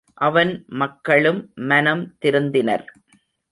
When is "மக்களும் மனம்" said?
0.73-2.03